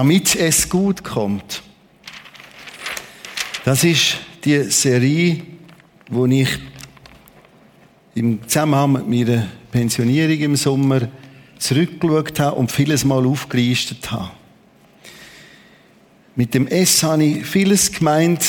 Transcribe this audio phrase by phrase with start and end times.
[0.00, 1.62] damit es gut kommt.
[3.66, 4.16] Das ist
[4.46, 5.42] die Serie,
[6.08, 6.48] wo ich
[8.14, 11.02] im Zusammenhang mit meiner Pensionierung im Sommer
[11.58, 14.30] zurückgeschaut habe und vieles mal aufgelistet habe.
[16.34, 18.42] Mit dem S habe ich vieles gemeint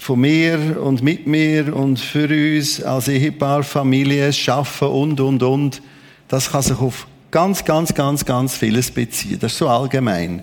[0.00, 5.82] von mir und mit mir und für uns als Ehepaar, Familie, Schaffen und, und, und.
[6.26, 9.38] Das kann sich auf ganz, ganz, ganz, ganz vieles beziehen.
[9.38, 10.42] Das ist so allgemein.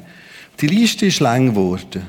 [0.62, 2.04] Die Liste ist lang geworden.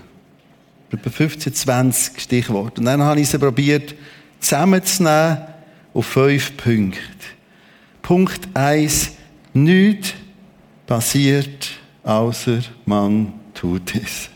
[0.90, 2.80] Etwa 15, 20 Stichworte.
[2.80, 3.94] Und dann habe ich sie probiert,
[4.38, 5.38] zusammenzunehmen
[5.92, 7.00] auf fünf Punkte.
[8.02, 9.12] Punkt eins:
[9.52, 10.14] Nichts
[10.86, 11.70] passiert,
[12.02, 14.28] außer man tut es.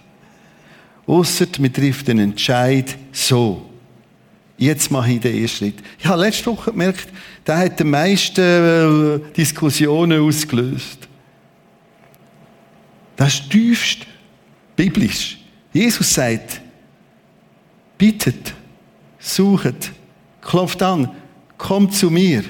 [1.07, 3.65] Ausser man trifft einen Entscheid so.
[4.59, 5.77] Jetzt mache ich den ersten Schritt.
[5.99, 7.09] Ich habe letzte Woche gemerkt,
[7.47, 11.08] der hat die meisten äh, Diskussionen ausgelöst.
[13.19, 14.07] Das ist tiefst
[14.77, 15.39] biblisch.
[15.73, 16.61] Jesus sagt,
[17.99, 18.55] bittet,
[19.19, 19.91] sucht,
[20.41, 21.11] klopft an,
[21.59, 22.45] kommt zu mir.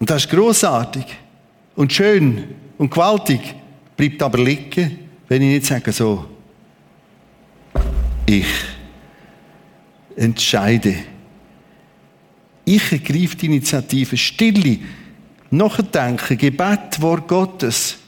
[0.00, 1.04] Und das ist großartig
[1.76, 3.54] und schön und gewaltig,
[3.98, 6.24] bleibt aber liegen, wenn ich nicht sage so,
[8.24, 8.46] ich
[10.16, 10.94] entscheide.
[12.64, 14.16] Ich ergreife die Initiative.
[14.16, 14.78] Stille,
[15.50, 17.98] Nachdenken, Gebet, Wort Gottes.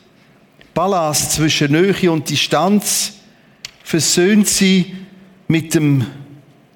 [0.75, 3.15] Ballast zwischen Nähe und Distanz
[3.85, 4.95] versöhnt sie
[5.47, 6.07] mit dem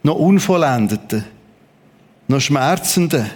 [0.02, 1.24] noch Unvollendeten,
[2.28, 3.28] noch Schmerzenden,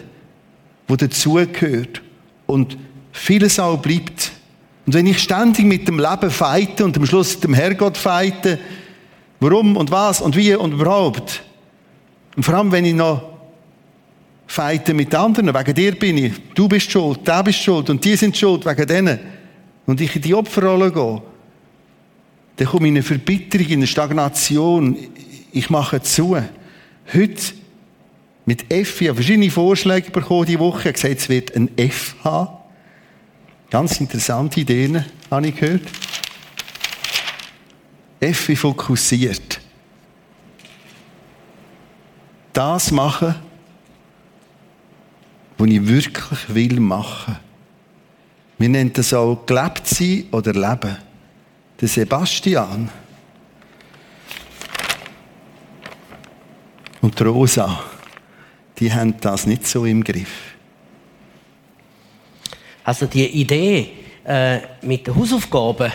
[0.86, 2.00] wo dazugehört.
[2.46, 2.77] Und
[3.12, 4.32] vieles auch bleibt.
[4.86, 8.58] Und wenn ich ständig mit dem Leben feite und am Schluss mit dem Herrgott feite,
[9.41, 11.42] warum und was und wie und überhaupt,
[12.36, 13.22] und vor allem, wenn ich noch
[14.47, 18.16] feite mit anderen, wegen dir bin ich, du bist schuld, der bist schuld und die
[18.16, 19.19] sind schuld wegen denen,
[19.86, 21.22] und ich in die Opferrolle gehe,
[22.56, 24.97] dann komme ich in eine Verbitterung, in eine Stagnation.
[25.53, 26.37] Ich mache zu.
[27.12, 27.43] Heute
[28.44, 30.81] mit F, ich habe verschiedene Vorschläge bekommen diese Woche.
[30.81, 32.59] Ich habe gesagt, es wird ein F haben.
[33.70, 35.82] Ganz interessante Ideen, habe ich gehört.
[38.20, 39.60] F wie fokussiert.
[42.53, 43.34] Das machen,
[45.56, 47.38] was ich wirklich will machen.
[48.58, 50.96] Wir nennen das auch gelebt sein oder leben.
[51.80, 52.88] Der Sebastian
[57.00, 57.82] und die Rosa,
[58.78, 60.54] die haben das nicht so im Griff.
[62.84, 63.90] Also die Idee
[64.24, 65.92] äh, mit den Hausaufgaben,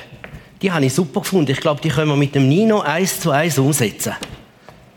[0.61, 1.51] die habe ich super gefunden.
[1.51, 4.13] Ich glaube, die können wir mit dem Nino eins zu eins umsetzen.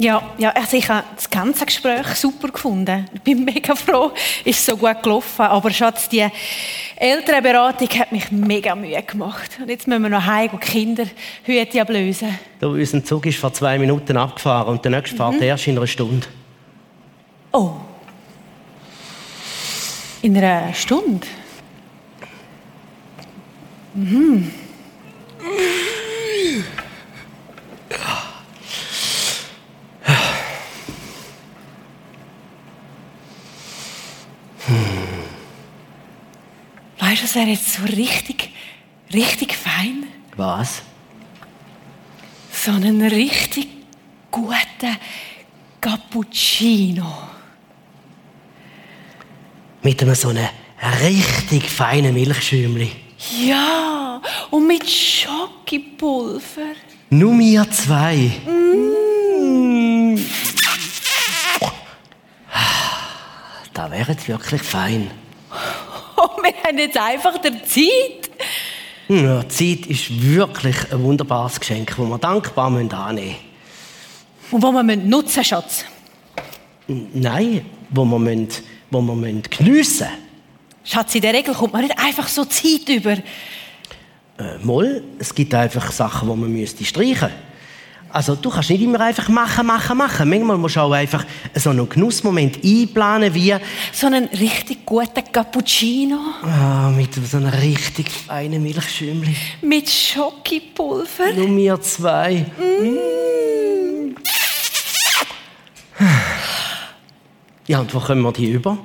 [0.01, 3.05] Ja, ja also ich habe das ganze Gespräch super gefunden.
[3.13, 4.13] Ich bin mega froh,
[4.47, 5.43] ist so gut gelaufen.
[5.43, 6.27] Aber Schatz, die
[6.97, 9.59] Elternberatung hat mich mega Mühe gemacht.
[9.61, 11.05] Und jetzt müssen wir noch heim und Kinder
[11.43, 12.39] Hüte ablösen.
[12.61, 15.33] Du, unser Zug ist vor zwei Minuten abgefahren und der nächste mhm.
[15.33, 16.27] fährt erst in einer Stunde.
[17.53, 17.73] Oh.
[20.23, 21.27] In einer Stunde?
[23.93, 24.51] Mhm.
[37.21, 38.51] Weißt du, das wäre jetzt so richtig,
[39.13, 40.07] richtig fein.
[40.37, 40.83] Was?
[42.53, 43.69] So einen richtig
[44.31, 44.97] guten
[45.81, 47.13] Cappuccino.
[49.83, 50.49] Mit einem so einem
[51.03, 52.91] richtig feinen Milchschäumli.
[53.45, 54.21] Ja,
[54.51, 56.75] und mit Schokipulver.
[57.11, 58.31] Nur wir zwei.
[58.47, 60.17] Mm.
[63.75, 65.11] Da wäre es wirklich fein.
[66.23, 68.31] Oh, haben jetzt einfach der Zeit.
[69.09, 73.37] Ja, Zeit ist wirklich ein wunderbares Geschenk, das wir dankbar annehmen müssen.
[74.53, 75.85] Und wo wir nutzen Schatz?
[76.87, 78.49] Nein, wo wir, müssen,
[78.91, 80.09] wo wir müssen geniessen müssen.
[80.85, 83.13] Schatz, in der Regel kommt man nicht einfach so Zeit über.
[83.13, 87.50] Äh, mal, es gibt einfach Sachen, die man müsste streichen müsste.
[88.13, 90.29] Also du kannst nicht immer einfach machen, machen, machen.
[90.29, 91.25] Manchmal musst du auch einfach
[91.55, 93.55] so einen Genussmoment einplanen, wie...
[93.93, 96.19] So einen richtig guten Cappuccino.
[96.43, 99.37] Ah, mit so einer richtig feinen Milchschäumli.
[99.63, 101.33] Mit Schokipulver.
[101.37, 102.47] Nur wir zwei.
[102.59, 103.11] Mm.
[107.67, 108.77] Ja, und wo kommen wir die über?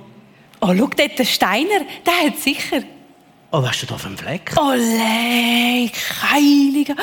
[0.62, 2.83] Oh, schau dort, der Steiner, der hat sicher...
[3.51, 4.51] Oh, was hast du da für einen Fleck?
[4.57, 5.94] Oh, leck,
[6.31, 6.95] Heiliger.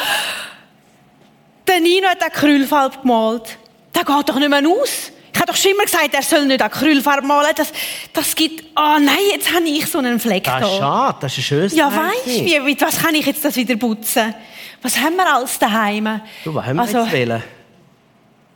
[1.73, 3.57] Der Nino hat Krüllfalb gemalt.
[3.95, 5.11] Der geht doch nicht mehr aus.
[5.33, 7.53] Ich habe doch schon immer gesagt, er soll nicht Acrylfarbe malen.
[7.57, 7.73] Das,
[8.13, 8.63] das gibt...
[8.75, 10.67] Ah, oh nein, jetzt habe ich so einen Fleck Das da.
[10.67, 13.43] ist schade, das ist ein schönes Ja, weißt du, wie, mit was kann ich jetzt
[13.43, 14.35] das wieder putzen?
[14.83, 16.21] Was haben wir alles daheim?
[16.45, 17.43] Du, was haben wir also, jetzt wählen?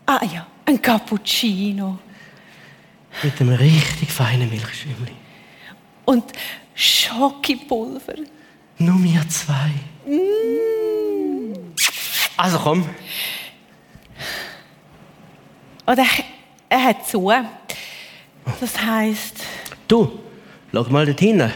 [0.05, 1.99] Ah ja, ein Cappuccino.
[3.23, 5.13] Mit einem richtig feinen Milchschümmli.
[6.05, 6.25] Und
[6.75, 8.17] Schokipulver.
[8.79, 9.71] Nur wir zwei.
[12.37, 12.85] Also komm,
[15.87, 16.05] Oder
[16.69, 17.33] er hat zu.
[18.61, 19.37] Das heisst,
[19.89, 20.19] du,
[20.73, 21.53] schau mal dort hinten.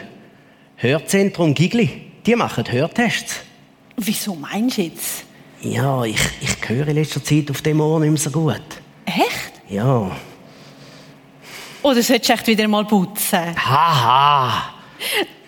[0.76, 3.40] Hörzentrum Gigli, die machen Hörtests.
[3.96, 5.24] wieso meinst du jetzt?
[5.60, 8.62] Ja, ich, ich höre in letzter Zeit auf dem Ohr nicht mehr so gut.
[9.04, 9.52] Echt?
[9.68, 10.10] Ja.
[11.82, 13.54] Oder solltest du echt wieder mal putzen?
[13.56, 14.74] Haha.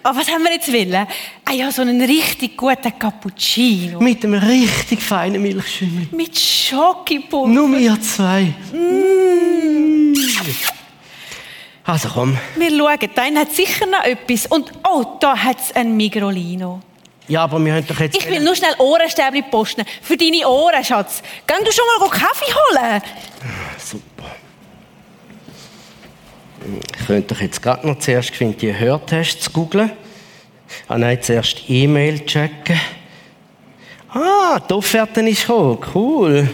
[0.02, 1.06] Aber was haben wir jetzt wollen?
[1.44, 4.00] Ah ja, so einen richtig guten Cappuccino.
[4.00, 6.08] Mit einem richtig feinen Milchschümmli.
[6.10, 7.48] Mit Schokipulver.
[7.48, 8.52] Nur wir zwei.
[11.84, 12.36] Also komm.
[12.56, 14.46] Wir schauen, da hat sicher noch etwas.
[14.46, 16.80] Und oh, da hat es ein Migrolino.
[17.28, 18.16] Ja, aber wir haben doch jetzt...
[18.16, 19.84] Ich will nur schnell Ohrenstäbchen posten.
[20.02, 21.22] Für deine Ohren, Schatz.
[21.46, 23.02] Geh du schon mal Kaffee holen.
[23.78, 24.11] Super.
[26.98, 29.90] Ich könnte doch jetzt gerade noch zuerst geschwind die Hörtests googlen.
[30.88, 32.80] Ah nein, zuerst E-Mail checken.
[34.10, 35.78] Ah, die Offerte ist gekommen.
[35.94, 36.48] Cool.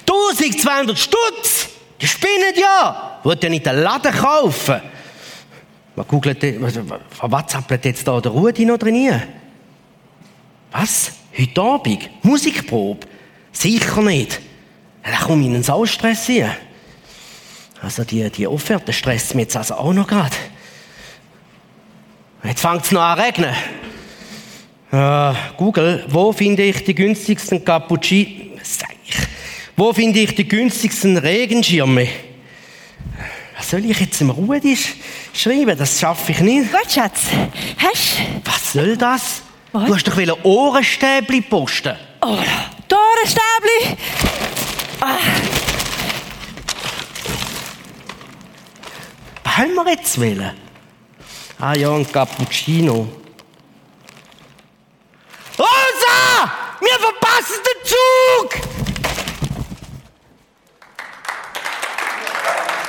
[0.00, 1.68] 1200 Stutz!
[2.00, 3.20] Die spinnen ja!
[3.22, 4.80] Wollt ihr nicht den Laden kaufen?
[5.94, 6.78] Was googelt, was,
[7.20, 9.20] WhatsAppelt jetzt da der Rudi noch drin?
[10.70, 11.12] Was?
[11.38, 12.10] Heute Abend?
[12.22, 13.06] Musikprobe?
[13.52, 14.40] Sicher nicht.
[15.02, 16.56] Da komme ich in einen Saustress hier.
[17.82, 20.36] Also die, die Offerte stresst mich jetzt also auch noch gerade.
[22.44, 23.54] Jetzt fängt es noch an zu regnen.
[24.92, 28.52] Äh, Google, wo finde ich die günstigsten Cappuccino...
[29.76, 32.06] Wo finde ich die günstigsten Regenschirme?
[33.56, 34.94] Was soll ich jetzt im Rudi sch
[35.32, 35.76] schreiben?
[35.76, 36.70] Das schaffe ich nicht.
[36.70, 37.22] Gut, Schatz.
[37.78, 39.42] Hast Was soll das?
[39.72, 39.86] Was?
[39.86, 41.96] Du hast doch wollen Ohrenstäbli posten.
[42.20, 42.38] Oh,
[42.86, 43.96] da ein Stäbli.
[49.54, 50.50] Was haben wir jetzt wollen?
[51.60, 53.06] Ah ja, ein Cappuccino.
[55.58, 56.52] Rosa!
[56.80, 58.54] Wir verpassen den Zug!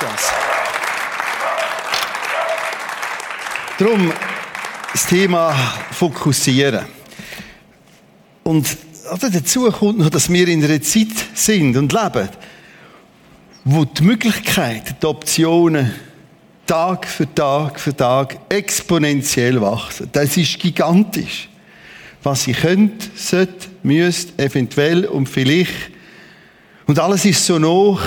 [0.00, 0.32] Das.
[3.78, 4.12] Darum
[4.90, 5.52] das Thema
[5.90, 6.86] Fokussieren.
[8.42, 8.66] Und
[9.12, 12.30] oder, dazu kommt noch, dass wir in einer Zeit sind und leben,
[13.64, 16.13] wo die Möglichkeiten, die Optionen
[16.66, 20.08] Tag für Tag für Tag exponentiell wachsen.
[20.12, 21.48] Das ist gigantisch.
[22.22, 25.90] Was ich könnte, sollte, müsste, eventuell und vielleicht.
[26.86, 28.00] Und alles ist so noch,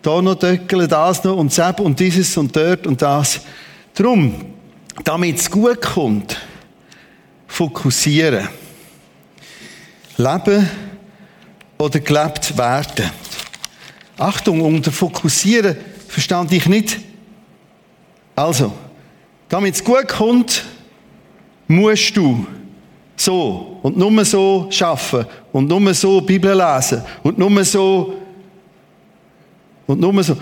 [0.00, 3.40] da noch Döckeln, das noch und das und dieses und dort und das.
[3.94, 4.54] Drum,
[5.04, 6.38] damit es gut kommt,
[7.46, 8.48] fokussieren.
[10.16, 10.68] Leben
[11.78, 13.10] oder gelebt werden.
[14.16, 15.76] Achtung, unter fokussieren
[16.08, 17.00] verstand ich nicht.
[18.34, 18.72] Also,
[19.48, 20.64] damit es gut kommt,
[21.68, 22.46] musst du
[23.16, 28.14] so und nur so schaffen und nur so Bibel lesen und nur so
[29.86, 30.36] und nur so.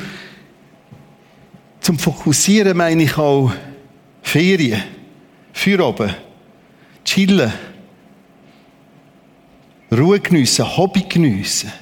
[1.81, 3.53] Zum Fokussieren meine ich auch
[4.23, 4.83] Ferien,
[5.53, 6.15] für oben,
[7.05, 7.53] chillen,
[9.91, 11.73] Ruhe geniessen, Hobby geniessen.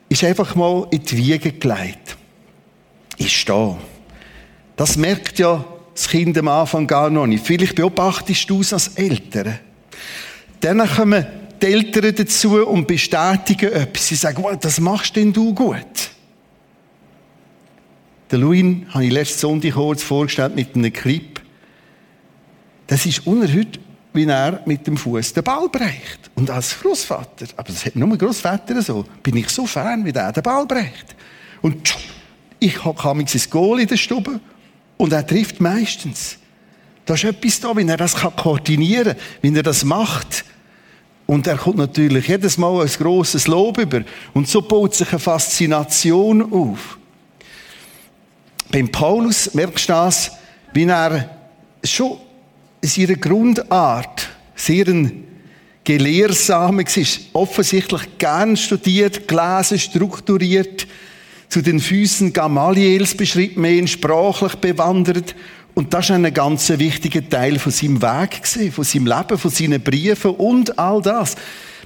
[0.08, 2.16] ist einfach mal in die Wiege gelegt.
[3.18, 3.76] Ist da.
[4.76, 7.44] Das merkt ja das Kind am Anfang gar noch nicht.
[7.44, 9.58] Vielleicht beobachtest du es als Eltern.
[10.60, 11.26] Dann kommen
[11.62, 14.08] die Eltern dazu und bestätigen etwas.
[14.08, 16.10] Sie sagen, well, das machst denn du gut.
[18.30, 21.40] Der Louis habe ich letzten Sonntag kurz vorgestellt mit einem Clip.
[22.86, 23.80] Das ist unerhört,
[24.12, 26.30] wie er mit dem Fuß den Ball brecht.
[26.34, 30.32] Und als Großvater, aber das hat nur Großvater so, bin ich so fern, wie der
[30.32, 31.16] den Ball brecht.
[31.62, 31.96] Und
[32.58, 34.40] ich kam ins Goal in der Stube
[34.96, 36.38] und er trifft meistens.
[37.04, 40.44] Da ist etwas da, wie er das koordinieren kann, wie er das macht.
[41.30, 44.02] Und er kommt natürlich jedes Mal ein grosses Lob über.
[44.34, 46.98] Und so baut sich eine Faszination auf.
[48.72, 50.32] Beim Paulus merkst du das,
[50.72, 51.30] wie er
[51.84, 52.16] schon
[52.80, 55.22] in seiner Grundart sehr ein
[55.84, 57.04] Gelehrsamer war.
[57.34, 60.88] Offensichtlich gern studiert, gelesen, strukturiert.
[61.48, 65.36] Zu den Füßen Gamaliels beschrieb man sprachlich bewandert.
[65.74, 69.80] Und das war ein ganz wichtiger Teil von seinem Weg, von seinem Leben, von seinen
[69.80, 71.36] Briefen und all das.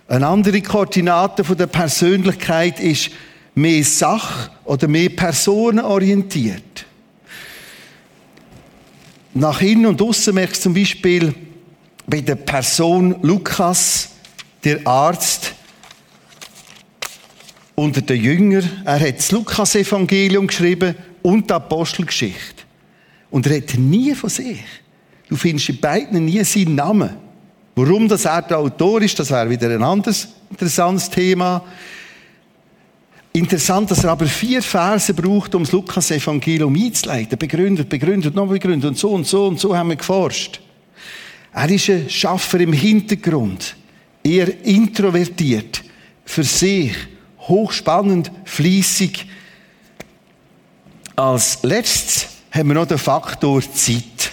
[0.06, 3.10] Eine andere Koordinate der Persönlichkeit ist
[3.54, 6.87] mehr Sach- oder mehr personenorientiert.
[9.34, 11.34] Nach innen und außen merkst du zum Beispiel
[12.06, 14.10] bei der Person Lukas,
[14.64, 15.54] der Arzt,
[17.74, 18.82] unter den Jüngern.
[18.84, 22.64] Er hat das Lukas-Evangelium geschrieben und die Apostelgeschichte.
[23.30, 24.64] Und er redet nie von sich.
[25.28, 27.10] Du findest in beiden nie seinen Namen.
[27.76, 31.62] Warum das er der Autor ist, das wäre wieder ein anderes interessantes Thema.
[33.32, 37.38] Interessant, dass er aber vier Verse braucht, um das Lukas-Evangelium einzuleiten.
[37.38, 40.60] Begründet, begründet, noch begründet und so und so und so haben wir geforscht.
[41.52, 43.76] Er ist ein Schaffer im Hintergrund.
[44.24, 45.82] Eher introvertiert.
[46.24, 46.94] Für sich.
[47.40, 49.26] Hochspannend, fließig
[51.18, 54.32] als letztes haben wir noch den Faktor Zeit.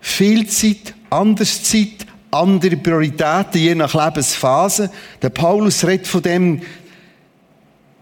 [0.00, 4.90] Viel Zeit, anders Zeit, andere Prioritäten, je nach Lebensphase.
[5.20, 6.62] Der Paulus redet von dem,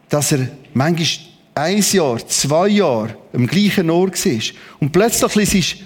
[0.08, 4.42] dass er manchmal ein Jahr, zwei Jahre am gleichen Ort war.
[4.78, 5.76] Und plötzlich ist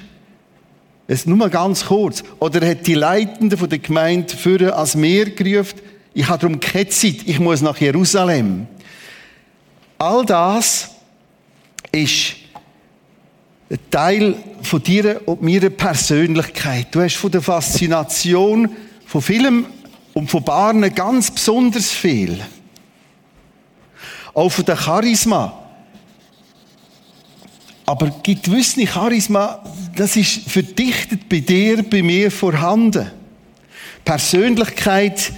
[1.06, 2.22] es nur ganz kurz.
[2.38, 5.80] Oder er hat die Leitenden der Gemeinde für als Meer gerufen.
[6.12, 7.22] Ich habe darum keine Zeit.
[7.24, 8.66] Ich muss nach Jerusalem.
[9.98, 10.90] All das
[11.90, 12.36] ist
[13.70, 16.88] ein Teil von dir und meiner Persönlichkeit.
[16.90, 18.70] Du hast von der Faszination
[19.06, 19.66] von vielem
[20.14, 22.40] Und von Barnen ganz besonders viel.
[24.32, 25.60] Auch von der Charisma.
[27.84, 29.62] Aber gibt gewisse Charisma,
[29.94, 33.10] das ist verdichtet bei dir, bei mir vorhanden.
[34.04, 35.32] Persönlichkeit,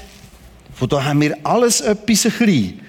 [0.74, 2.80] von da haben wir alles etwas ein bisschen.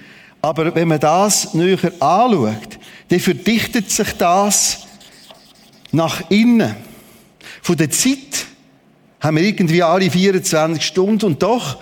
[0.42, 2.78] Aber wenn man das näher anschaut,
[3.08, 4.87] dann verdichtet sich das
[5.92, 6.74] nach innen.
[7.62, 8.46] Von der Zeit
[9.20, 11.78] haben wir irgendwie alle 24 Stunden und doch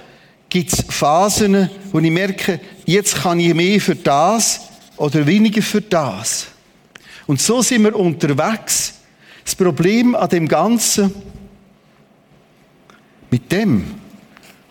[0.48, 4.60] gibt es Phasen, wo ich merke, jetzt kann ich mehr für das
[4.96, 6.46] oder weniger für das.
[7.26, 8.94] Und so sind wir unterwegs.
[9.44, 11.12] Das Problem an dem Ganzen,
[13.30, 13.94] mit dem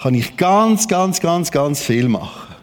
[0.01, 2.55] kann ich ganz, ganz, ganz, ganz viel machen.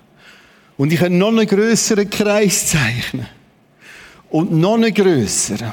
[0.77, 3.27] Und ich kann noch einen größeren Kreis zeichnen.
[4.31, 5.73] Und noch einen größeren.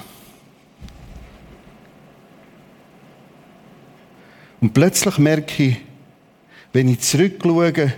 [4.61, 5.77] Und plötzlich merke ich,
[6.73, 7.93] wenn ich zurückschaue,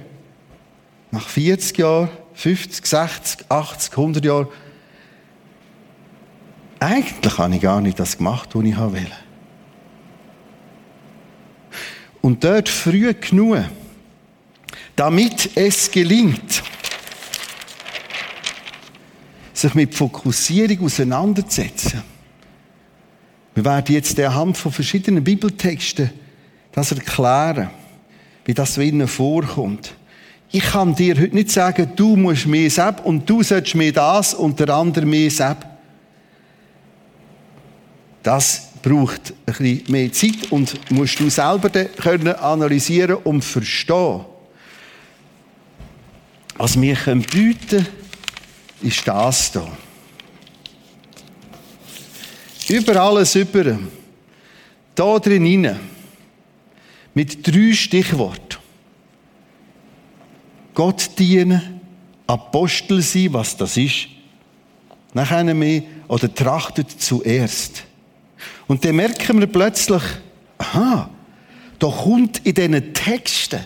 [1.12, 4.48] nach 40 Jahren, 50, 60, 80, 100 Jahren,
[6.80, 9.12] eigentlich habe ich gar nicht das gemacht, was ich will.
[12.22, 13.66] Und dort früh genug,
[14.96, 16.64] damit es gelingt,
[19.54, 22.04] sich mit Fokussierung auseinanderzusetzen.
[23.54, 26.12] Wir werden jetzt anhand von verschiedenen Bibeltexten
[26.72, 27.70] das erklären,
[28.46, 29.94] wie das so innen vorkommt.
[30.52, 34.34] Ich kann dir heute nicht sagen, du musst mir das und du sollst mir das
[34.34, 35.56] und der andere mir das.
[38.24, 44.26] Das braucht ein bisschen mehr Zeit und musst du selber können analysieren und verstehen.
[46.58, 47.26] Was wir bieten
[47.68, 47.88] können,
[48.82, 49.68] ist das hier.
[52.78, 53.78] Über alles über.
[54.94, 55.76] Da drin
[57.14, 58.58] mit drei Stichworten.
[60.74, 61.82] Gott dienen,
[62.28, 64.08] Apostel sein, was das ist.
[65.14, 67.84] Nachher mehr, oder trachtet zuerst.
[68.68, 70.02] Und dann merken wir plötzlich,
[70.58, 71.10] aha,
[71.80, 73.60] da kommt in diesen Texten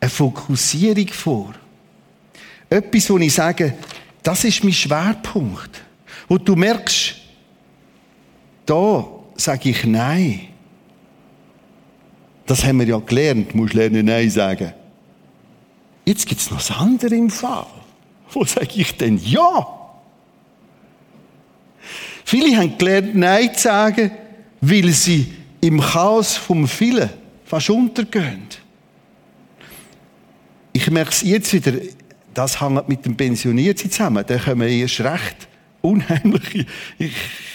[0.00, 1.54] eine Fokussierung vor.
[2.70, 3.74] Etwas, wo ich sage,
[4.22, 5.82] das ist mein Schwerpunkt.
[6.28, 7.16] Wo du merkst,
[8.64, 10.49] da sage ich Nein.
[12.50, 14.72] Das haben wir ja gelernt, musst lernen Nein sagen.
[16.04, 17.64] Jetzt gibt es noch das andere im Fall.
[18.32, 19.68] Wo sage ich denn Ja?
[22.24, 24.10] Viele haben gelernt, Nein zu sagen,
[24.60, 27.10] weil sie im Chaos vom Vielen
[27.44, 28.42] fast untergehen.
[30.72, 31.74] Ich merke es jetzt wieder,
[32.34, 34.24] das hängt mit dem Pensionierten zusammen.
[34.26, 35.48] Da kommen erst recht
[35.82, 36.66] unheimliche.
[36.98, 37.12] Ich,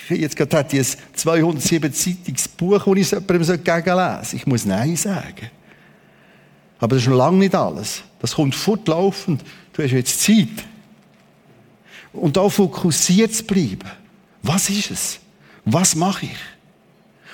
[0.09, 4.95] jetzt gerade hat ich ein 207 Zeitungsbuch, Buch, das ich jemandem gegenlesen Ich muss Nein
[4.95, 5.49] sagen.
[6.79, 8.03] Aber das ist noch lange nicht alles.
[8.19, 9.43] Das kommt fortlaufend.
[9.73, 10.65] Du hast jetzt Zeit.
[12.13, 13.89] Und da fokussiert zu bleiben.
[14.41, 15.19] Was ist es?
[15.65, 16.37] Was mache ich?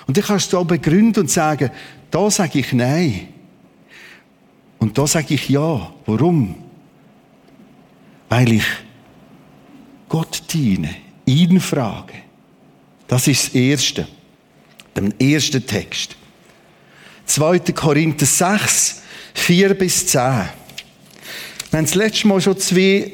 [0.08, 1.70] Und dann kannst du auch begründen und sagen,
[2.10, 3.28] da sage ich Nein.
[4.80, 5.94] Und da sage ich Ja.
[6.06, 6.56] Warum?
[8.30, 8.64] Weil ich
[10.12, 10.94] Gott diene,
[11.26, 12.12] ihn frage.
[13.08, 14.08] Das ist das Erste.
[14.94, 16.18] Der erste Text.
[17.28, 17.60] 2.
[17.60, 20.20] Korinther 6, 4 bis 10.
[20.20, 23.14] Wir haben das letzte Mal schon zwei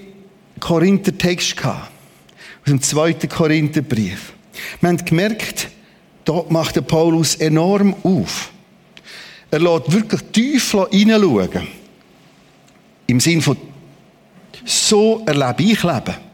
[0.60, 1.92] Korinther-Texte gehabt
[2.62, 4.34] aus dem zweiten Korintherbrief.
[4.82, 5.70] Wir haben gemerkt,
[6.26, 8.50] dort macht der Paulus enorm auf.
[9.52, 11.68] Er lässt wirklich tief hineinschauen.
[13.06, 13.56] Im Sinn von,
[14.66, 16.27] so erlebe ich Leben.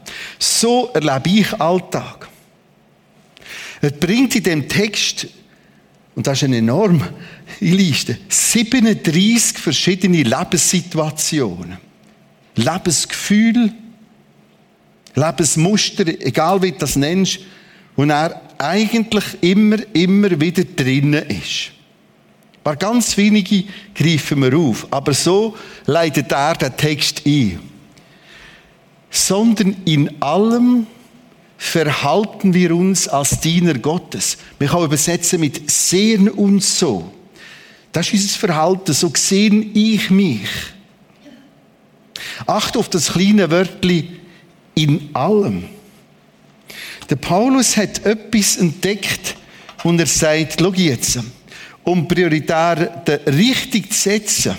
[0.44, 2.28] So erlebe ich Alltag.
[3.80, 5.26] Er bringt in dem Text,
[6.14, 7.14] und das ist eine enorme
[7.60, 11.78] Liste, 37 verschiedene Lebenssituationen.
[12.56, 13.72] Lebensgefühle,
[15.14, 17.40] Lebensmuster, egal wie du das nennst,
[17.96, 21.70] wo er eigentlich immer, immer wieder drinnen ist.
[22.56, 27.73] Ein paar ganz wenige greifen wir auf, aber so leitet er den Text ein.
[29.14, 30.88] Sondern in allem
[31.56, 34.36] verhalten wir uns als Diener Gottes.
[34.58, 37.12] Wir können übersetzen mit sehen uns so.
[37.92, 40.48] Das ist unser Verhalten, so sehe ich mich.
[42.44, 44.20] Acht auf das kleine Wörtchen
[44.74, 45.64] in allem.
[47.08, 49.36] Der Paulus hat etwas entdeckt
[49.84, 51.20] und er sagt, schau jetzt,
[51.84, 54.56] um prioritär richtig zu setzen,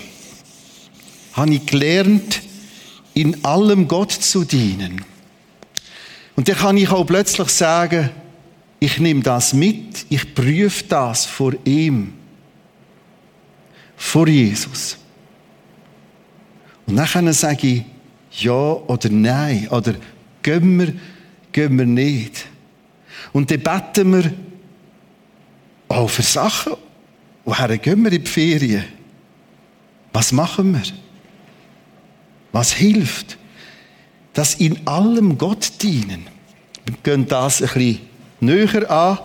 [1.34, 2.42] habe ich gelernt,
[3.16, 5.04] in allem Gott zu dienen.
[6.36, 8.12] Und dann kann ich auch plötzlich sagen,
[8.80, 12.14] ich nehme das mit, ich prüfe das vor ihm,
[13.96, 14.98] vor Jesus.
[16.86, 17.84] Und dann sage ich
[18.44, 19.68] ja oder nein.
[19.70, 19.96] Oder
[20.44, 20.94] gehen wir,
[21.52, 22.46] gehen wir nicht.
[23.34, 24.34] Und dann beten wir
[25.88, 26.74] auch für Sachen.
[27.46, 28.86] Woher gehen wir in die Ferien?
[30.14, 31.05] Was machen wir?
[32.56, 33.38] Was hilft?
[34.32, 36.26] Dass in allem Gott dienen.
[36.86, 38.00] Wir gehen das ein bisschen
[38.40, 39.18] näher an.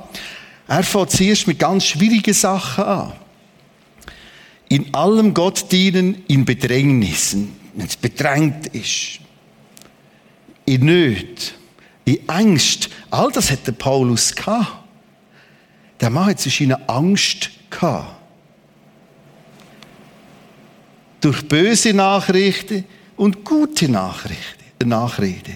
[0.66, 3.12] Er fängt zuerst mit ganz schwierigen Sachen an.
[4.68, 9.20] In allem Gott dienen, in Bedrängnissen, wenn es bedrängt ist,
[10.64, 11.54] in Nöt,
[12.06, 12.90] in Angst.
[13.12, 14.72] All das hat der Paulus gehabt.
[16.00, 18.10] Der Mann hat zwischen Angst gehabt.
[21.20, 22.86] Durch böse Nachrichten
[23.20, 25.52] und gute Nachrichten, Nachrede.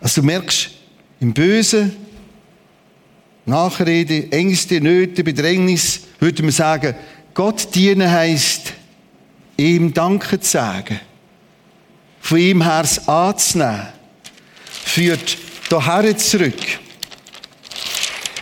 [0.00, 0.70] Also du merkst,
[1.18, 1.96] im Bösen,
[3.44, 6.94] Nachrede, Ängste, Nöte, Bedrängnis, würde man sagen,
[7.34, 8.72] Gott dienen heisst,
[9.56, 11.00] ihm Danke zu sagen,
[12.20, 13.88] von ihm her anzunehmen,
[14.70, 15.36] führt
[15.68, 16.78] hierher zurück,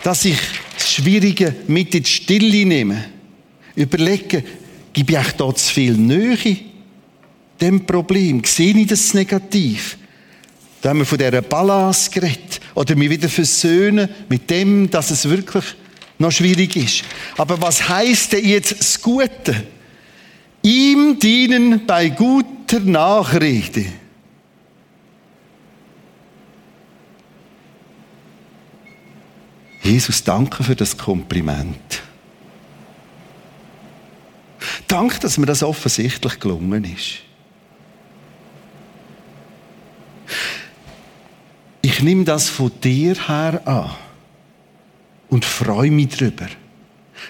[0.03, 0.37] dass ich
[0.75, 3.05] das Schwierige mit in die Stille nehme,
[3.73, 4.43] überlege,
[4.93, 6.70] gebe ich da zu viel Nähe
[7.61, 9.97] dem Problem, sehe ich das negativ,
[10.81, 12.59] da haben wir von dieser Balance geredet.
[12.73, 15.63] Oder mich wieder versöhnen mit dem, dass es wirklich
[16.17, 17.03] noch schwierig ist.
[17.37, 19.63] Aber was heißt denn jetzt das Gute?
[20.63, 23.85] Ihm dienen bei guter Nachrede.
[29.83, 32.01] Jesus, danke für das Kompliment.
[34.87, 37.23] Danke, dass mir das offensichtlich gelungen ist.
[41.81, 43.91] Ich nehme das von dir her an
[45.29, 46.47] und freue mich darüber.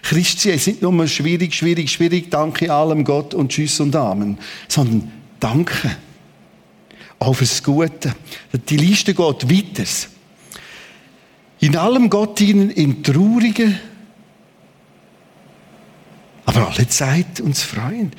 [0.04, 4.38] Christsein ist nicht nur schwierig, schwierig, schwierig, danke allem Gott und Tschüss und Amen,
[4.68, 5.96] sondern danke.
[7.20, 8.16] Auch fürs Gute.
[8.70, 9.90] Die Liste geht weiter.
[11.60, 13.78] In allem Gott ihnen in traurigen,
[16.46, 18.12] aber alle Zeit uns freuen.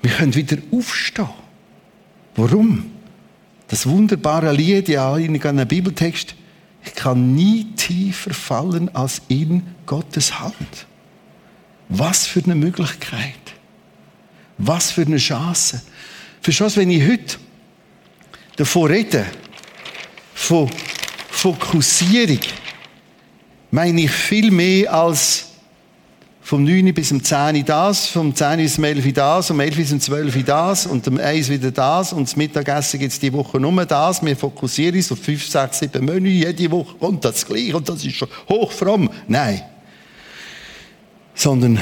[0.00, 1.28] Wir können wieder aufstehen.
[2.36, 2.93] Warum?
[3.68, 6.34] Das wunderbare Lied, ja, in einem Bibeltext,
[6.84, 10.86] ich kann nie tiefer fallen als in Gottes Hand.
[11.88, 13.34] Was für eine Möglichkeit.
[14.58, 15.82] Was für eine Chance.
[16.40, 17.36] Verstehst du, wenn ich heute
[18.56, 19.26] davon rede,
[20.34, 20.70] von
[21.30, 22.40] Fokussierung,
[23.70, 25.53] meine ich viel mehr als
[26.44, 29.88] vom 9 bis zum 10 das, vom 10 bis zum 11 das, um 11 bis
[29.88, 33.58] zum 12 das und um 1 wieder das und das Mittagessen gibt es die Woche
[33.58, 34.22] nur das.
[34.22, 38.04] Wir fokussieren uns auf 5, 6, 7 Menü jede Woche und das gleiche und das
[38.04, 39.08] ist schon hochfromm.
[39.26, 39.62] Nein.
[41.34, 41.80] Sondern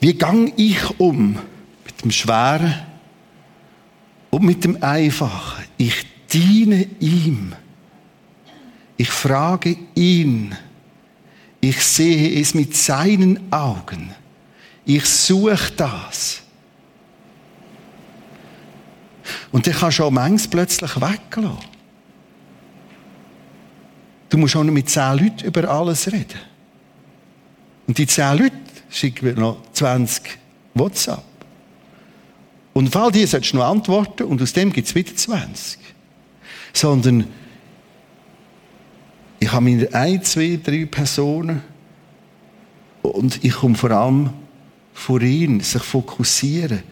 [0.00, 1.38] wie gang ich um
[1.84, 2.74] mit dem Schweren
[4.30, 5.64] und mit dem Einfachen?
[5.76, 7.54] Ich diene ihm.
[8.96, 10.56] Ich frage ihn
[11.60, 14.14] ich sehe es mit seinen Augen.
[14.84, 16.42] Ich suche das.
[19.50, 21.58] Und kannst du auch manches plötzlich weglassen.
[24.28, 26.38] Du musst auch nicht mit zehn Leuten über alles reden.
[27.86, 28.56] Und die zehn Leute
[28.90, 30.38] schicken mir noch 20
[30.74, 31.24] WhatsApp.
[32.74, 35.80] Und auf all die solltest du noch antworten und aus dem gibt es wieder 20.
[36.72, 37.24] Sondern
[39.48, 41.62] ich habe meine ein, zwei, drei Personen
[43.00, 44.28] und ich komme vor allem
[44.92, 46.82] vor ihn, sich fokussieren.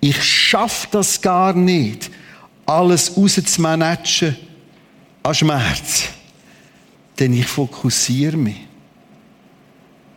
[0.00, 2.10] Ich schaffe das gar nicht,
[2.66, 4.36] alles rauszumanagen
[5.22, 6.10] an Schmerz.
[7.18, 8.60] Denn ich fokussiere mich.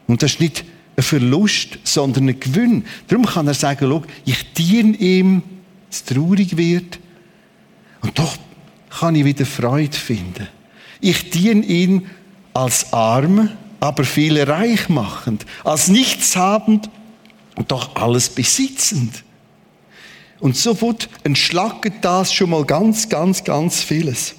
[0.07, 0.65] Und das ist nicht
[0.97, 2.83] ein Verlust, sondern ein Gewinn.
[3.07, 5.41] Darum kann er sagen, schau, ich diene ihm,
[5.89, 6.99] es traurig wird.
[8.01, 8.35] Und doch
[8.89, 10.49] kann ich wieder Freude finden.
[10.99, 12.09] Ich diene ihn
[12.53, 16.89] als arm, aber viele reich machend, als nichtsshabend
[17.55, 19.23] und doch alles besitzend.
[20.39, 24.35] Und sofort entschlackt das schon mal ganz, ganz, ganz vieles.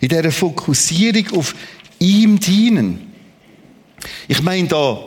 [0.00, 1.54] In dieser Fokussierung auf
[1.98, 3.12] ihm dienen.
[4.28, 4.98] Ich meine da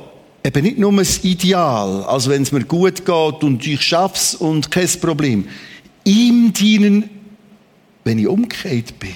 [0.43, 4.71] eben nicht nur das Ideal, also wenn es mir gut geht und ich schaff's und
[4.71, 5.47] kein Problem.
[6.05, 7.09] Ihm dienen
[8.03, 9.15] wenn ich umgekehrt bin,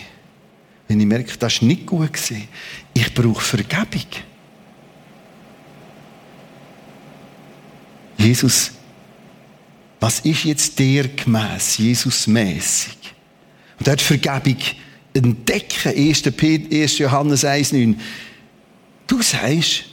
[0.88, 2.48] wenn ich merke, das ist nicht gut gewesen,
[2.93, 4.06] ich brauche Vergebung.
[8.17, 8.72] Jesus,
[10.00, 12.98] was ist jetzt der gemäss, Jesus mäßig?
[13.80, 14.58] Und hat Vergebung
[15.13, 16.24] entdecken, 1.
[16.26, 16.98] 1.
[16.98, 17.96] Johannes 1,9.
[19.08, 19.86] Du sagst,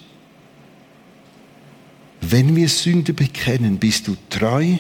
[2.21, 4.77] wenn wir Sünde bekennen, bist du treu,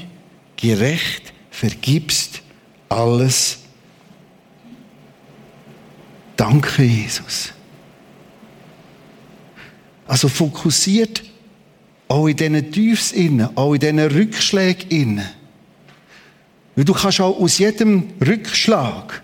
[0.56, 2.42] gerecht, vergibst
[2.88, 3.59] alles.
[6.40, 7.52] Danke, Jesus.
[10.06, 11.22] Also fokussiert
[12.08, 15.28] auch in diesen Tiefs innen, auch in diesen Rückschlägen innen.
[16.74, 19.22] Weil du kannst auch aus jedem Rückschlag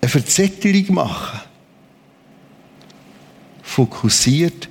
[0.00, 1.40] eine Verzettelung machen.
[3.62, 4.68] Fokussiert,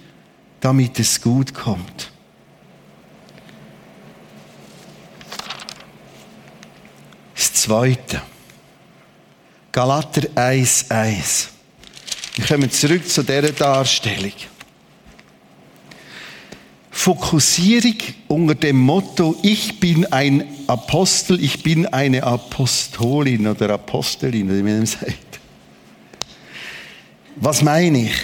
[0.62, 2.10] damit es gut kommt.
[7.36, 8.22] Das Zweite.
[9.72, 11.48] Galater 1,1.
[12.36, 14.32] Wir kommen zurück zu dieser Darstellung.
[16.90, 17.96] Fokussierung
[18.28, 24.86] unter dem Motto, ich bin ein Apostel, ich bin eine Apostolin oder Apostelin, wie man
[24.86, 25.40] sagt.
[27.36, 28.16] Was meine ich?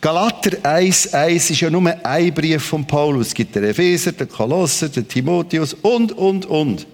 [0.00, 3.28] Galater 1,1 ist ja nur ein Brief von Paulus.
[3.28, 6.86] Es gibt den Epheser, den Kolosser, den Timotheus und, und, und.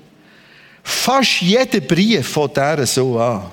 [0.90, 3.44] Fast jeder Brief von der so an.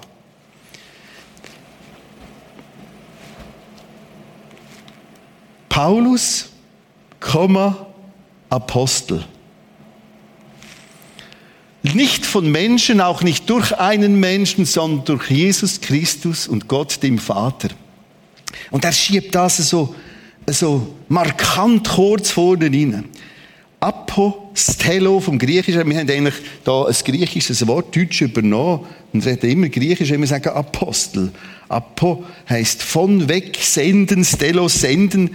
[5.69, 6.49] Paulus
[8.49, 9.23] Apostel.
[11.83, 17.19] Nicht von Menschen, auch nicht durch einen Menschen, sondern durch Jesus Christus und Gott, dem
[17.19, 17.69] Vater.
[18.71, 19.95] Und er schiebt das so,
[20.47, 23.05] so markant kurz vorne rein.
[23.87, 25.89] Apostello vom Griechischen.
[25.89, 30.27] Wir haben eigentlich da ein griechisches Wort, Deutsch übernommen und reden immer Griechisch, wenn wir
[30.27, 31.31] sagen Apostel.
[31.69, 35.29] Apo heißt von weg senden, Stelo senden.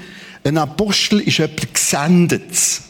[0.44, 2.82] Ein Apostel ist jemand Gesendetes.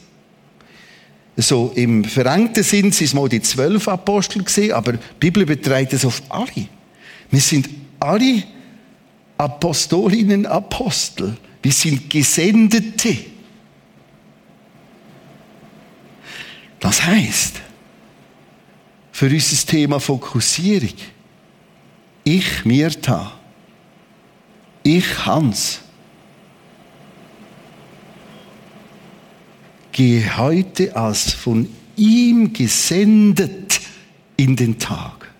[1.37, 5.93] So im verengten Sinn sind es mal die zwölf Apostel gesehen, aber die Bibel betreibt
[5.93, 6.67] es auf alle.
[7.31, 7.69] Wir sind
[8.01, 8.43] alle
[9.39, 11.37] Apostolinnen, Apostel.
[11.63, 13.32] Wir sind Gesendete.
[16.83, 17.61] Das heißt,
[19.13, 20.95] für unser Thema Fokussierung,
[22.25, 23.39] ich Mirta,
[24.83, 25.79] ich Hans,
[29.93, 33.81] gehe heute als von ihm gesendet
[34.37, 35.31] in den Tag.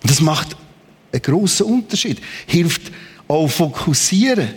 [0.00, 0.56] Und das macht
[1.12, 2.22] einen großen Unterschied.
[2.46, 2.90] Hilft
[3.28, 4.54] auch fokussieren.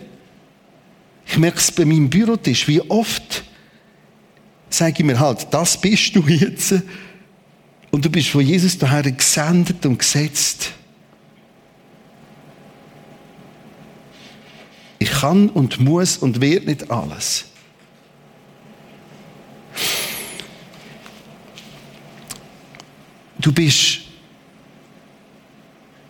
[1.28, 3.44] Ich merke es bei meinem Bürotisch, wie oft
[4.70, 6.76] sage ich mir halt, das bist du jetzt.
[7.92, 10.72] Und du bist von Jesus daher gesendet und gesetzt.
[15.00, 17.46] Ich kann und muss und werde nicht alles.
[23.40, 24.02] Du bist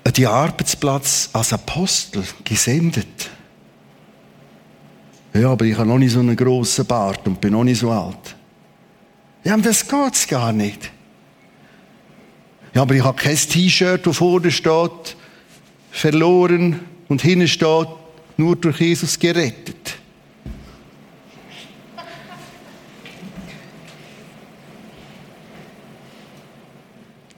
[0.03, 3.29] an die Arbeitsplatz als Apostel gesendet.
[5.33, 7.91] Ja, aber ich habe noch nicht so einen grossen Bart und bin noch nicht so
[7.91, 8.35] alt.
[9.43, 10.91] Ja, um das geht's gar nicht.
[12.73, 15.15] Ja, aber ich habe kein T-Shirt, das vorne steht,
[15.91, 17.87] verloren und hinten steht,
[18.37, 19.95] nur durch Jesus gerettet.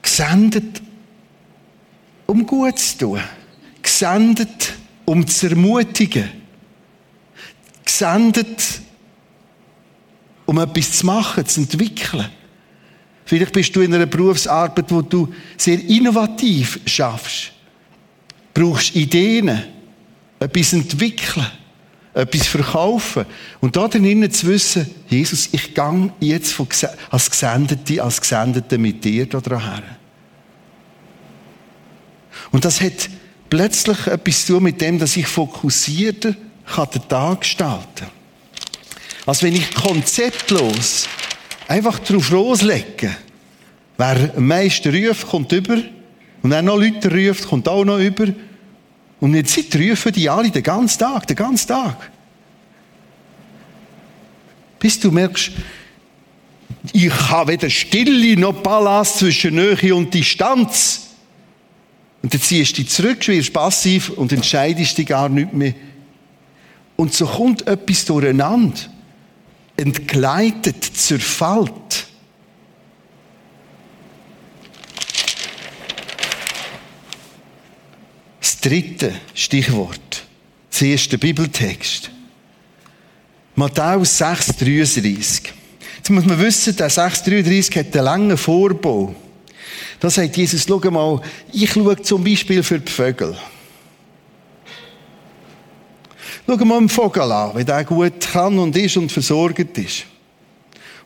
[0.02, 0.82] Gesendet,
[2.26, 3.20] um gut zu tun.
[3.80, 4.74] Gesendet,
[5.06, 6.28] um zu ermutigen.
[7.84, 8.82] Gesendet,
[10.52, 12.26] um etwas zu machen, zu entwickeln.
[13.24, 17.52] Vielleicht bist du in einer Berufsarbeit, wo du sehr innovativ schaffst.
[18.52, 19.62] Brauchst Ideen
[20.38, 21.46] etwas entwickeln,
[22.12, 23.24] etwas verkaufen.
[23.62, 26.54] Und da drinnen zu wissen, Jesus, ich gehe jetzt
[27.10, 29.82] als Gesendete, als Gesendete mit dir da dran
[32.50, 33.08] Und das hat
[33.48, 36.34] plötzlich etwas zu tun mit dem, dass ich fokussierter
[36.66, 38.21] kann den Tag gestalten
[39.24, 41.08] Als wenn ich konzeptlos
[41.68, 43.16] einfach drauf loslege.
[43.96, 45.76] Wer am meisten ruft, kommt über.
[46.42, 48.26] Und wer noch Leute ruft, kommt auch noch über.
[49.20, 52.10] Und jetzt Zeit rufen die alle den ganzen Tag, den ganzen Tag.
[54.80, 55.52] Bis du merkst,
[56.92, 61.10] ich habe weder Stille noch Ballast zwischen Nähe und Distanz.
[62.22, 65.74] Und dann ziehst du dich zurück, wirst passiv und entscheidest dich gar nicht mehr.
[66.96, 68.80] Und so kommt etwas durcheinander.
[69.76, 72.06] Entgleitet, zerfällt.
[78.62, 80.24] dritte Stichwort.
[80.70, 82.10] Das erste Bibeltext.
[83.54, 85.48] Matthäus 6,33.
[85.96, 89.14] Jetzt muss man wissen, der 6,33 hat einen langen Vorbau.
[90.00, 91.20] Da sagt Jesus, schau mal,
[91.52, 93.36] ich schaue zum Beispiel für die Vögel.
[96.46, 100.04] Schauen wir einen Vogel an, wie der gut kann und ist und versorgt ist.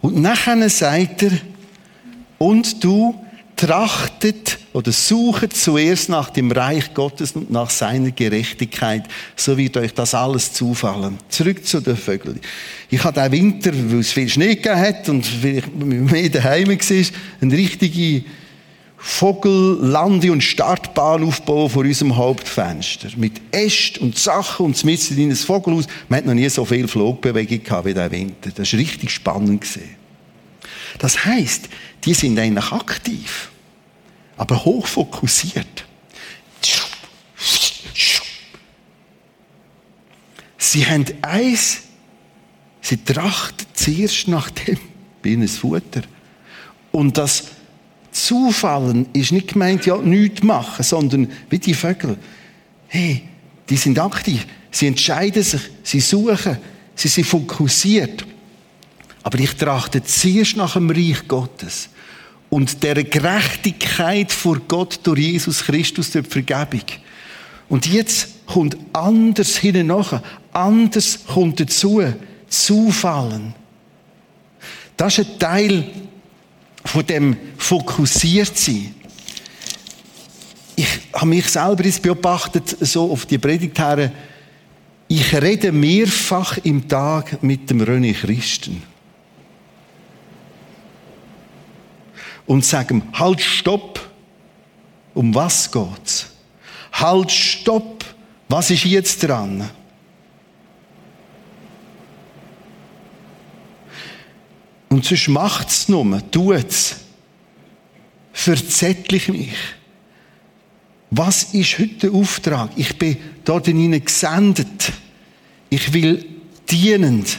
[0.01, 1.33] Und nachher sagt er,
[2.39, 3.15] und du
[3.57, 9.95] trachtet oder suchet zuerst nach dem Reich Gottes und nach seiner Gerechtigkeit, so wird euch
[9.95, 11.19] das alles zufallen.
[11.31, 12.39] Zurück zu den Vögeln.
[12.91, 17.07] Ich hatte auch Winter, weil es viel Schnee gegeben hat und vielleicht mehr daheim war,
[17.41, 18.25] eine richtige
[19.09, 23.09] Vogellande- und Startbahn aufbauen vor unserem Hauptfenster.
[23.17, 25.87] Mit Äst und Sachen und mitten in ein Vogelhaus.
[26.09, 28.51] Man hat noch nie so viel Flugbewegung gehabt wie der Winter.
[28.51, 29.65] Das war richtig spannend.
[30.99, 31.69] Das heisst,
[32.05, 33.51] die sind eigentlich aktiv,
[34.37, 35.87] aber hochfokussiert.
[40.59, 41.83] Sie haben eins,
[42.81, 44.79] sie trachten zuerst nach dem
[45.23, 46.03] Bienen Futter.
[46.91, 47.45] Und das
[48.17, 52.17] Zufallen ist nicht gemeint, ja, nichts machen, sondern wie die Vögel.
[52.89, 53.25] Hey,
[53.69, 54.47] die sind aktiv.
[54.71, 56.57] Sie entscheiden sich, sie suchen,
[56.95, 58.25] sie sind fokussiert.
[59.23, 61.91] Aber ich trachte zuerst nach dem Reich Gottes
[62.49, 66.85] und der Gerechtigkeit vor Gott durch Jesus Christus durch Vergebung.
[67.69, 72.03] Und jetzt kommt anders hinten nach, anders kommt dazu,
[72.49, 73.55] Zufallen.
[74.97, 75.85] Das ist ein Teil
[76.87, 78.95] von dem Fokussiertsein.
[80.77, 84.13] Ich habe mich selber jetzt beobachtet, so auf die Predigt her.
[85.09, 88.83] Ich rede mehrfach im Tag mit dem René Christen.
[92.47, 94.01] Und sage ihm, halt, stopp.
[95.15, 96.27] Um was geht's?
[96.93, 98.05] Halt, stopp.
[98.49, 99.71] Was ist jetzt dran?
[104.89, 106.97] Und sonst macht es nur, tut es.
[108.33, 109.55] Verzettlich mich.
[111.11, 112.71] Was ist heute der Auftrag?
[112.77, 114.93] Ich bin dort in ihnen gesendet.
[115.71, 116.25] Ich will
[116.69, 117.39] dienend.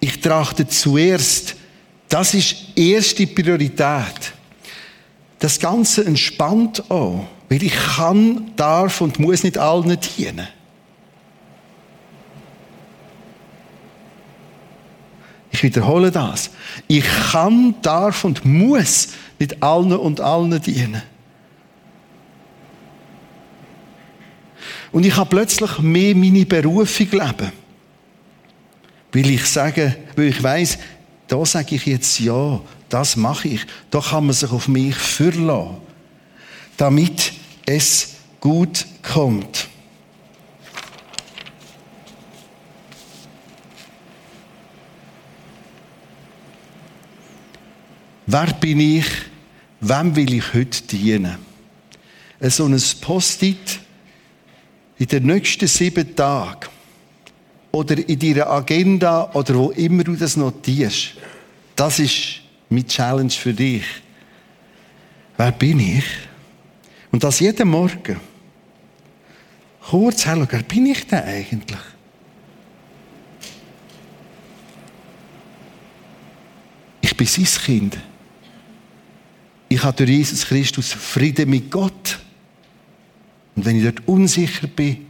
[0.00, 1.56] Ich trachte zuerst.
[2.08, 4.32] Das ist erste Priorität.
[5.38, 10.48] Das Ganze entspannt auch, weil ich kann, darf und muss nicht allen dienen.
[15.56, 16.50] Ich wiederhole das.
[16.86, 21.00] Ich kann, darf und muss nicht allen und allen dienen.
[24.92, 27.52] Und ich habe plötzlich mehr meine Berufung leben.
[29.12, 30.76] Weil ich sage, weil ich weiß,
[31.26, 33.66] da sage ich jetzt ja, das mache ich.
[33.90, 35.78] Da kann man sich auf mich verlassen,
[36.76, 37.32] damit
[37.64, 39.68] es gut kommt.
[48.26, 49.06] Wer bin ich?
[49.80, 51.36] Wem will ich heute dienen?
[52.40, 53.80] So ein Post-it
[54.98, 56.68] in den nächsten sieben Tagen
[57.70, 61.14] oder in deiner Agenda oder wo immer du das notierst.
[61.76, 63.84] Das ist meine Challenge für dich.
[65.36, 66.04] Wer bin ich?
[67.12, 68.20] Und das jeden Morgen.
[69.88, 71.78] Kurz schauen, wer bin ich denn eigentlich?
[77.02, 77.98] Ich bin sein Kind.
[79.68, 82.18] Ich habe durch Jesus Christus Frieden mit Gott.
[83.54, 85.06] Und wenn ich dort unsicher bin,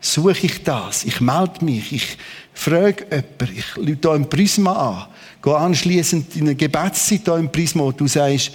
[0.00, 1.04] suche ich das.
[1.04, 1.92] Ich melde mich.
[1.92, 2.18] Ich
[2.54, 3.58] frage jemanden.
[3.58, 5.06] Ich lüte hier im Prisma an.
[5.42, 8.52] Gehe anschließend in eine Gebetszeit hier im Prisma, wo du sagst,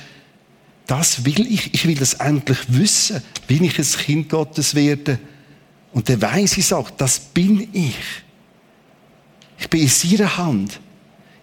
[0.87, 1.73] das will ich.
[1.73, 5.19] Ich will das endlich wissen, wie ich ein Kind Gottes werde.
[5.93, 7.95] Und der weiß ich sagt, das bin ich.
[9.59, 10.79] Ich bin in seiner Hand.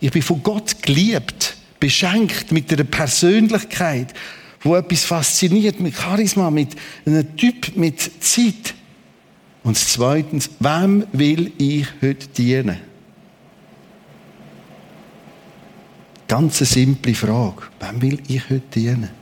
[0.00, 4.14] Ich bin von Gott geliebt beschenkt mit einer Persönlichkeit,
[4.60, 8.74] wo etwas fasziniert, mit Charisma, mit einem Typ, mit Zeit.
[9.62, 12.78] Und zweitens, wem will ich heute dienen?
[16.26, 17.62] Ganz eine simple Frage.
[17.80, 19.17] Wem will ich heute dienen?